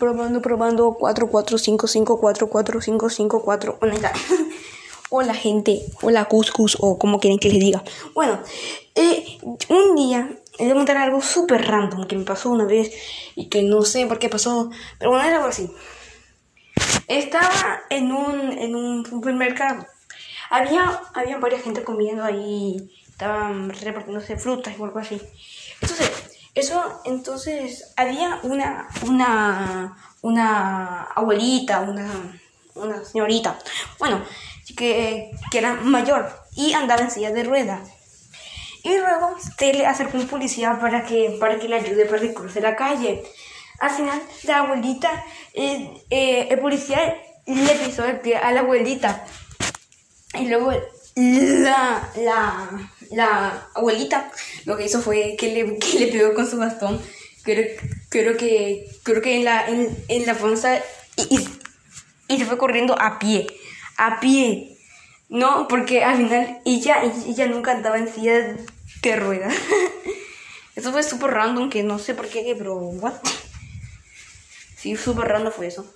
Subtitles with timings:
[0.00, 0.96] probando, probando.
[0.98, 3.76] 4, 4, 5, 5, 4, 4, 5, 5, 4.
[3.80, 4.12] Bueno, ya.
[5.10, 5.82] Hola, gente.
[6.02, 7.84] Hola, Cuscus, o como quieren que les diga.
[8.14, 8.40] Bueno,
[8.96, 10.28] eh, un día
[10.58, 12.92] les voy a contar algo súper random que me pasó una vez
[13.36, 15.70] y que no sé por qué pasó, pero bueno, era algo así.
[17.06, 19.86] Estaba en un, en un supermercado.
[20.50, 25.20] Había, había varias gente comiendo ahí, estaban repartiéndose frutas y algo así.
[25.80, 32.40] Entonces, eso, entonces, había una, una, una abuelita, una,
[32.74, 33.58] una señorita,
[33.98, 34.22] bueno,
[34.76, 37.88] que, que era mayor y andaba en silla de ruedas.
[38.82, 42.34] Y luego se le acercó un policía para que, para que le ayude para que
[42.34, 43.22] cruce la calle.
[43.78, 45.24] Al final, la abuelita,
[45.54, 49.24] eh, eh, el policía le pisó el pie a la abuelita.
[50.34, 50.72] Y luego
[51.16, 54.30] la, la, la abuelita
[54.64, 57.00] lo que hizo fue que le, que le pegó con su bastón.
[57.42, 57.66] Creo,
[58.10, 60.36] creo que, creo que en la, en, en la
[62.28, 63.46] y se fue corriendo a pie.
[63.96, 64.78] A pie.
[65.28, 68.56] No, porque al final ella, ella nunca andaba en silla
[69.02, 69.54] de ruedas.
[70.76, 73.14] eso fue súper random, que no sé por qué, pero what?
[74.76, 75.86] Sí, súper random fue eso.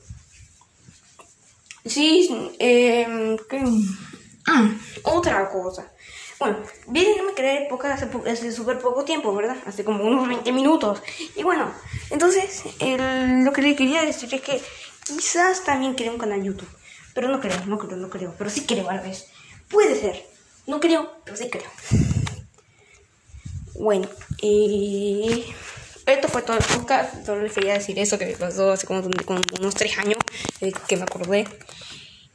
[1.85, 3.63] Sí, eh, ¿qué?
[4.47, 4.71] Ah,
[5.03, 5.91] otra cosa.
[6.45, 9.57] Bueno, no me creé podcast hace, hace súper poco tiempo, ¿verdad?
[9.65, 11.03] Hace como unos 20 minutos.
[11.37, 11.73] Y bueno,
[12.11, 14.61] entonces lo que le quería decir es que
[15.07, 16.69] quizás también cree un canal YouTube.
[17.15, 18.35] Pero no creo, no creo, no creo.
[18.37, 19.29] Pero sí creo a la vez.
[19.71, 20.23] Puede ser.
[20.67, 21.71] No creo, pero sí creo.
[23.77, 24.07] Bueno,
[24.43, 25.47] eh,
[26.05, 27.25] esto fue todo el podcast.
[27.25, 30.19] Solo les quería decir eso que me pasó hace como, como unos 3 años
[30.61, 31.47] eh, que me acordé.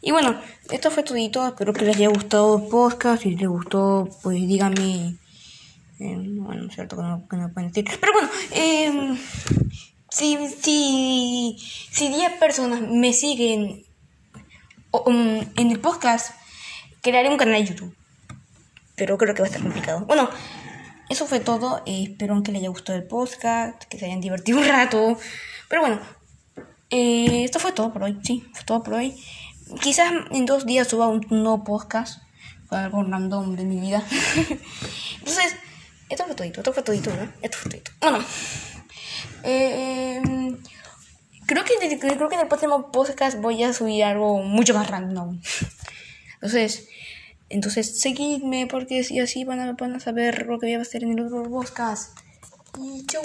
[0.02, 0.39] Y bueno,
[0.72, 1.45] esto fue todito.
[1.45, 3.23] Espero que les haya gustado el podcast.
[3.23, 5.17] Si les gustó, pues díganme.
[6.00, 7.86] Eh, bueno, es cierto que no, que no pueden decir.
[8.00, 9.17] Pero bueno, eh,
[10.09, 11.58] si, si,
[11.92, 13.83] si 10 personas me siguen
[14.92, 16.33] um, en el podcast,
[17.02, 17.95] crearé un canal de YouTube.
[18.95, 20.05] Pero creo que va a estar complicado.
[20.05, 20.30] Bueno,
[21.09, 21.83] eso fue todo.
[21.86, 25.17] Eh, espero que les haya gustado el podcast, que se hayan divertido un rato.
[25.67, 25.99] Pero bueno,
[26.89, 28.17] eh, esto fue todo por hoy.
[28.23, 29.15] Sí, fue todo por hoy.
[29.81, 32.21] Quizás en dos días suba un nuevo podcast.
[32.69, 34.03] Algo random de mi vida.
[35.19, 35.55] Entonces,
[36.09, 37.31] esto fue todito, esto fue todito, ¿no?
[37.41, 37.91] Esto fue todito.
[37.99, 38.19] Bueno,
[39.43, 40.21] eh,
[41.45, 45.39] creo, que, creo que en el próximo podcast voy a subir algo mucho más random.
[46.35, 46.87] Entonces,
[47.49, 51.03] entonces seguidme porque si así van a, van a saber lo que voy a hacer
[51.03, 52.17] en el otro podcast.
[52.79, 53.21] Y chau.